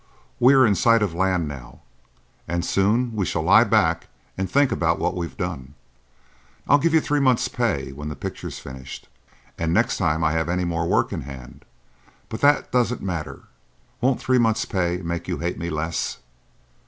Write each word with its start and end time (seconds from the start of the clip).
We 0.39 0.55
are 0.55 0.65
in 0.65 0.73
sight 0.73 1.03
of 1.03 1.13
land 1.13 1.47
now, 1.47 1.81
and 2.47 2.65
soon 2.65 3.15
we 3.15 3.23
shall 3.23 3.43
lie 3.43 3.63
back 3.63 4.07
and 4.35 4.49
think 4.49 4.71
about 4.71 4.97
what 4.97 5.13
we've 5.15 5.37
done. 5.37 5.75
I'll 6.67 6.79
give 6.79 6.95
you 6.95 6.99
three 7.01 7.19
months' 7.19 7.47
pay 7.47 7.91
when 7.91 8.09
the 8.09 8.15
picture's 8.15 8.57
finished, 8.57 9.07
and 9.59 9.71
next 9.75 9.97
time 9.97 10.23
I 10.23 10.31
have 10.31 10.49
any 10.49 10.65
more 10.65 10.87
work 10.87 11.13
in 11.13 11.21
hand—but 11.21 12.41
that 12.41 12.71
doesn't 12.71 13.03
matter. 13.03 13.41
Won't 14.01 14.19
three 14.19 14.39
months' 14.39 14.65
pay 14.65 15.03
make 15.03 15.27
you 15.27 15.37
hate 15.37 15.59
me 15.59 15.69
less?" 15.69 16.17